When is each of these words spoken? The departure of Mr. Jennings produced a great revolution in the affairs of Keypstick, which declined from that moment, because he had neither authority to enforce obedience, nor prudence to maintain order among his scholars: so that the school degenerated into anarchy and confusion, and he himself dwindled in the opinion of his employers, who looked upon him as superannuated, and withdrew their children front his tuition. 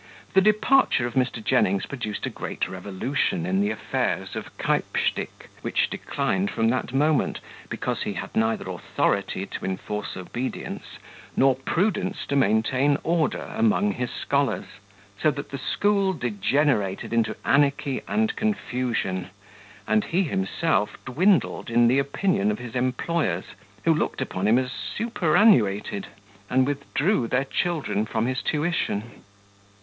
The 0.33 0.41
departure 0.41 1.05
of 1.05 1.13
Mr. 1.13 1.43
Jennings 1.45 1.85
produced 1.85 2.25
a 2.25 2.31
great 2.31 2.67
revolution 2.67 3.45
in 3.45 3.61
the 3.61 3.69
affairs 3.69 4.35
of 4.35 4.57
Keypstick, 4.57 5.51
which 5.61 5.91
declined 5.91 6.49
from 6.49 6.69
that 6.69 6.91
moment, 6.91 7.39
because 7.69 8.01
he 8.01 8.13
had 8.13 8.35
neither 8.35 8.67
authority 8.67 9.45
to 9.45 9.63
enforce 9.63 10.17
obedience, 10.17 10.97
nor 11.35 11.53
prudence 11.53 12.25
to 12.29 12.35
maintain 12.35 12.97
order 13.03 13.53
among 13.55 13.91
his 13.91 14.09
scholars: 14.09 14.65
so 15.21 15.29
that 15.29 15.51
the 15.51 15.59
school 15.59 16.13
degenerated 16.13 17.13
into 17.13 17.35
anarchy 17.45 18.01
and 18.07 18.35
confusion, 18.35 19.29
and 19.87 20.05
he 20.05 20.23
himself 20.23 20.97
dwindled 21.05 21.69
in 21.69 21.87
the 21.87 21.99
opinion 21.99 22.49
of 22.49 22.57
his 22.57 22.73
employers, 22.73 23.45
who 23.85 23.93
looked 23.93 24.19
upon 24.19 24.47
him 24.47 24.57
as 24.57 24.71
superannuated, 24.71 26.07
and 26.49 26.65
withdrew 26.65 27.27
their 27.27 27.45
children 27.45 28.03
front 28.07 28.25
his 28.27 28.41
tuition. 28.41 29.21